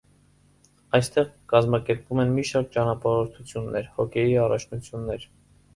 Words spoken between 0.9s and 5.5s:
Այստեղ կազմակերպվում են մի շարք ճանապարհորդություններ, հոկեյի առաջնություններ։